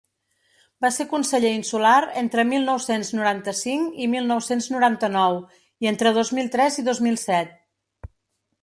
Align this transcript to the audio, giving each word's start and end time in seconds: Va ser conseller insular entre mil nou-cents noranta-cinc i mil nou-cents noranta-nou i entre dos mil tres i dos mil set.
Va 0.85 0.89
ser 0.93 1.05
conseller 1.11 1.51
insular 1.57 1.97
entre 2.21 2.45
mil 2.53 2.65
nou-cents 2.71 3.13
noranta-cinc 3.19 4.01
i 4.07 4.09
mil 4.15 4.27
nou-cents 4.33 4.71
noranta-nou 4.77 5.39
i 5.85 5.95
entre 5.95 6.17
dos 6.19 6.35
mil 6.41 6.53
tres 6.59 6.81
i 6.85 6.89
dos 6.91 7.05
mil 7.11 7.23
set. 7.29 7.57